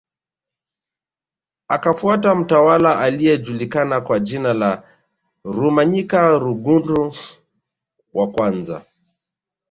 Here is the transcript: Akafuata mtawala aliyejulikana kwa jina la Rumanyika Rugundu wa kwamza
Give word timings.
Akafuata 1.67 2.35
mtawala 2.35 2.99
aliyejulikana 2.99 4.01
kwa 4.01 4.19
jina 4.19 4.53
la 4.53 4.83
Rumanyika 5.45 6.37
Rugundu 6.39 7.15
wa 8.13 8.27
kwamza 8.31 8.85